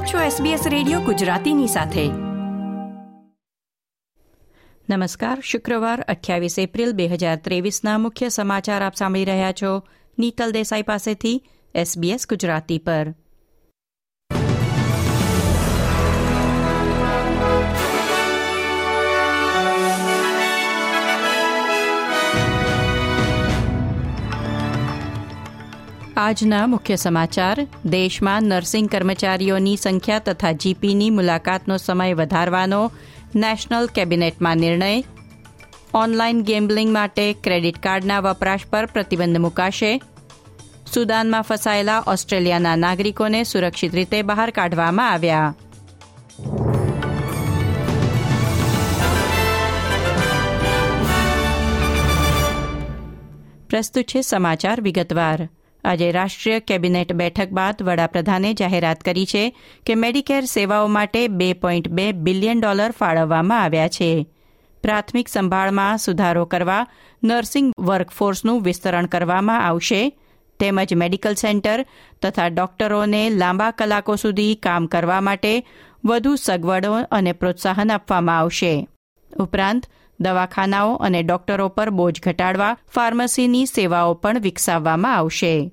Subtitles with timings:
[0.00, 2.08] આપ છો SBS radio ગુજરાતીની સાથે.
[4.94, 9.82] નમસ્કાર, શુક્રવાર, અઠ્યાવીસ એપ્રિલ બે હજાર ત્રેવીસના મુખ્ય સમાચાર આપ સાંભળી રહ્યા છો.
[10.18, 11.42] નીતલ દેસાઈ પાસેથી
[11.76, 13.14] SBS ગુજરાતી પર.
[26.20, 27.66] આજના મુખ્ય સમાચાર.
[27.84, 32.92] દેશમાં નર્સિંગ કર્મચારીઓની સંખ્યા તથા જીપીની મુલાકાતનો સમય વધારવાનો
[33.36, 35.04] નેશનલ કેબિનેટમાં નિર્ણય.
[35.94, 40.02] ઓનલાઈન ગેમ્બલિંગ માટે ક્રેડિટ કાર્ડના વપરાશ પર પ્રતિબંધ મુકાશે.
[40.94, 45.54] સુદાનમાં ફસાયેલા ઓસ્ટ્રેલિયાના નાગરિકોને સુરક્ષિત રીતે બહાર કાઢવામાં આવ્યા.
[53.70, 55.48] પ્રસ્તુત છે સમાચાર વિગતવાર.
[55.84, 61.88] આજે રાષ્ટ્રીય કેબિનેટ બેઠક બાદ વડાપ્રધાને જાહેરાત કરી છે કે મેડિકેર સેવાઓ માટે બે પોઈન્ટ
[61.88, 64.26] બે બિલિયન ડોલર ફાળવવામાં આવ્યા છે.
[64.82, 66.86] પ્રાથમિક સંભાળમાં સુધારો કરવા
[67.24, 70.12] નર્સિંગ વર્કફોર્સનું વિસ્તરણ કરવામાં આવશે.
[70.60, 71.86] તેમજ મેડિકલ સેન્ટર
[72.22, 75.66] તથા ડોક્ટરોને લાંબા કલાકો સુધી કામ કરવા માટે
[76.04, 78.88] વધુ સગવડો અને પ્રોત્સાહન આપવામાં આવશે.
[79.40, 79.86] ઉપરાંત
[80.20, 85.72] દવાખાનાઓ અને ડોક્ટરો પર બોજ ઘટાડવા, ફાર્મસીની સેવાઓ પણ વિકસાવવામાં આવશે.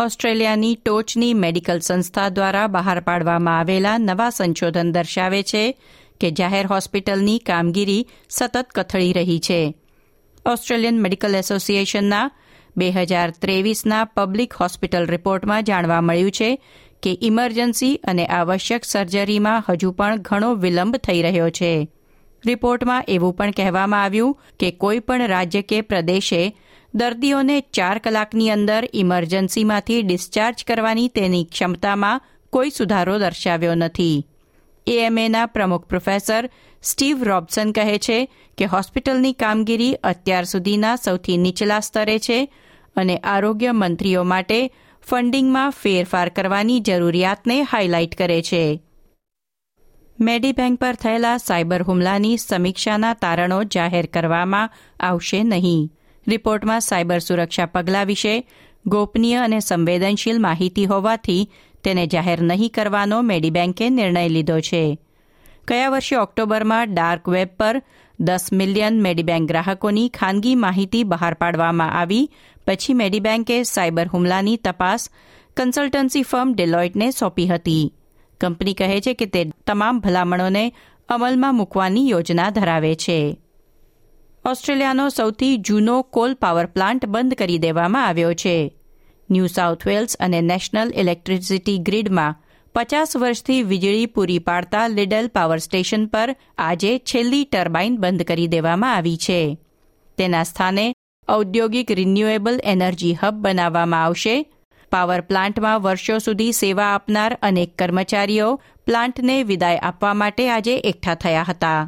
[0.00, 5.78] ઓસ્ટ્રેલિયાની ટોચની મેડિકલ સંસ્થા દ્વારા બહાર પાડવામાં આવેલા નવા સંશોધન દર્શાવે છે
[6.20, 9.74] કે જાહેર હોસ્પિટલની કામગીરી સતત કથળી રહી છે.
[10.46, 12.30] ઓસ્ટ્રેલિયન મેડિકલ એસોસિએશનના
[12.76, 16.64] બે હજાર ત્રેવીસના પબ્લિક હોસ્પિટલ રિપોર્ટમાં જાણવા મળ્યું છે
[17.02, 21.88] કે ઇમરજન્સી અને આવશ્યક સર્જરીમાં હજુ પણ ઘણો વિલંબ થઈ રહ્યો છે.
[22.46, 26.42] રિપોર્ટમાં એવું પણ કહેવામાં આવ્યું કે કોઈપણ રાજ્ય કે પ્રદેશે
[26.94, 34.26] દર્દીઓને ચાર કલાકની અંદર ઇમરજન્સીમાંથી ડિસ્ચાર્જ કરવાની તેની ક્ષમતામાં કોઈ સુધારો દર્શાવ્યો નથી.
[34.86, 36.48] એએમએના પ્રમુખ પ્રોફેસર
[36.82, 38.18] સ્ટીવ રોબસન કહે છે
[38.58, 42.38] કે હોસ્પિટલની કામગીરી અત્યાર સુધીના સૌથી નીચલા સ્તરે છે
[42.96, 44.60] અને આરોગ્ય મંત્રીઓ માટે
[45.06, 48.64] ફંડિંગમાં ફેરફાર કરવાની જરૂરિયાતને હાઇલાઇટ કરે છે.
[50.22, 55.80] મેડીબેંક પર થયેલા સાયબર હુમલાની સમીક્ષાના તારણો જાહેર કરવામાં આવશે નહીં.
[56.26, 58.34] રિપોર્ટમાં સાયબર સુરક્ષા પગલાં વિશે
[58.86, 61.40] ગોપનીય અને સંવેદનશીલ માહિતી હોવાથી
[61.84, 64.82] તેને જાહેર નહીં કરવાનો મેડીબેન્કે નિર્ણય લીધો છે.
[65.68, 67.80] ગયા વર્ષે ઓક્ટોબરમાં ડાર્ક વેબ પર
[68.20, 72.30] દસ મિલિયન મેડીબેન્ક ગ્રાહકોની ખાનગી માહિતી બહાર પાડવામાં આવી.
[72.66, 75.08] પછી મેડીબેન્કે સાયબર હુમલાની તપાસ
[75.56, 77.84] કન્સલ્ટન્સી ફર્મ ડેલોઇટને સોંપી હતી.
[78.42, 80.72] કંપની કહે છે કે તે તમામ ભલામણોને
[81.08, 83.38] અમલમાં મૂકવાની યોજના ધરાવે છે.
[84.44, 88.56] ઓસ્ટ્રેલિયાનો સૌથી જૂનો કોલ પાવર પ્લાન્ટ બંધ કરી દેવામાં આવ્યો છે.
[89.30, 92.34] ન્યૂ સાઉથ વેલ્સ અને નેશનલ ઇલેક્ટ્રિસિટી ગ્રીડમાં
[92.74, 98.96] પચાસ વર્ષથી વીજળી પૂરી પાડતા લિડલ પાવર સ્ટેશન પર આજે છેલ્લી ટર્બાઇન બંધ કરી દેવામાં
[98.96, 99.58] આવી છે.
[100.18, 100.94] તેના સ્થાને
[101.28, 104.51] ઔદ્યોગિક રિન્યુએબલ એનર્જી હબ બનાવવામાં આવશે
[104.92, 108.52] પાવર પ્લાન્ટમાં વર્ષો સુધી સેવા આપનાર અનેક કર્મચારીઓ
[108.86, 111.80] પ્લાન્ટને વિદાય આપવા માટે આજે એકઠા થયા હતા.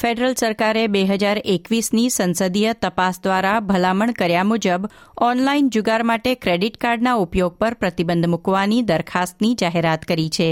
[0.00, 4.82] ફેડરલ સરકારે બે હજાર એકવીસની સંસદીય તપાસ દ્વારા ભલામણ કર્યા મુજબ
[5.28, 10.50] ઓનલાઇન જુગાર માટે ક્રેડિટ કાર્ડના ઉપયોગ પર પ્રતિબંધ મૂકવાની દરખાસ્તની જાહેરાત કરી છે.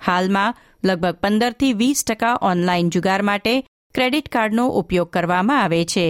[0.00, 3.54] હાલમાં લગભગ પંદરથી વીસ ટકા ઓનલાઇન જુગાર માટે
[3.94, 6.06] ક્રેડિટ કાર્ડનો ઉપયોગ કરવામાં આવે છે.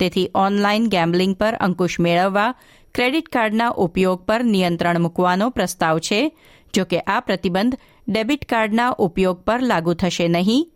[0.00, 2.50] તેથી ઓનલાઇન ગેમ્બલિંગ પર અંકુશ મેળવવા
[2.94, 6.38] ક્રેડિટ કાર્ડના ઉપયોગ પર નિયંત્રણ મૂકવાનો પ્રસ્તાવ છે.
[6.74, 7.78] જો કે આ પ્રતિબંધ
[8.08, 10.72] ડેબિટ કાર્ડના ઉપયોગ પર લાગુ થશે નહીં.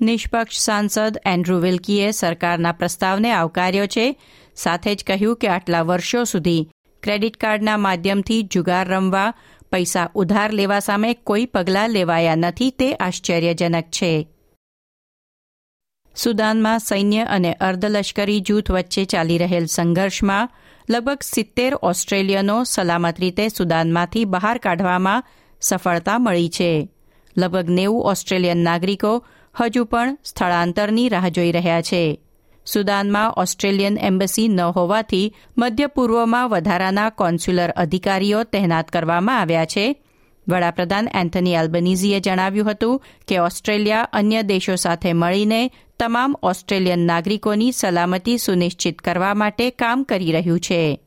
[0.00, 4.20] નિષ્પક્ષ સાંસદ એન્ડ્રુ વિલ્કીએ સરકારના પ્રસ્તાવને આવકાર્યો છે.
[4.56, 6.68] સાથે જ કહ્યું કે આટલા વર્ષો સુધી
[7.02, 9.34] ક્રેડિટ કાર્ડના માધ્યમથી જુગાર રમવા,
[9.70, 14.28] પૈસા ઉધાર લેવા સામે કોઈ પગલાં લેવાયા નથી તે આશ્ચર્યજનક છે.
[16.16, 20.50] સુદાનમાં સૈન્ય અને અર્ધલશ્કરી જૂથ વચ્ચે ચાલી રહેલ સંઘર્ષમાં
[20.90, 25.24] લગભગ સિત્તેર ઓસ્ટ્રેલિયનો સલામત રીતે સુદાનમાંથી બહાર કાઢવામાં
[25.60, 26.88] સફળતા મળી છે.
[27.38, 29.26] લગભગ નેવું ઓસ્ટ્રેલિયન નાગરિકો
[29.60, 32.20] હજુ પણ સ્થળાંતરની રાહ જોઈ રહ્યા છે.
[32.66, 40.02] સુદાનમાં ઓસ્ટ્રેલિયન એમ્બસી ન હોવાથી મધ્ય પૂર્વમાં વધારાના કોન્સ્યુલર અધિકારીઓ તહેનાત કરવામાં આવ્યા છે.
[40.50, 48.38] વડાપ્રધાન એન્થની એલ્બનીઝીએ જણાવ્યું હતું કે ઓસ્ટ્રેલિયા અન્ય દેશો સાથે મળીને તમામ ઓસ્ટ્રેલિયન નાગરિકોની સલામતી
[48.38, 51.00] સુનિશ્ચિત કરવા માટે કામ કરી રહ્યું છે.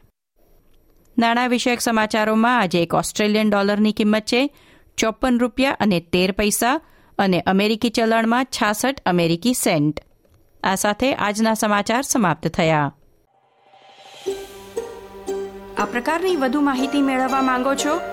[1.18, 4.56] નાણાં વિષયક સમાચારોમાં આજે એક ઓસ્ટ્રેલિયન ડોલરની કિંમત છે
[4.98, 6.82] ચોપન રૂપિયા અને તેર પૈસા
[7.18, 10.00] અને અમેરિકી ચલણમાં છાસઠ અમેરિકી સેન્ટ.
[10.64, 12.96] આ સાથે આજના સમાચાર સમાપ્ત થયા.
[15.78, 18.13] આ પ્રકારની વધુ માહિતી મેળવવા માંગો છો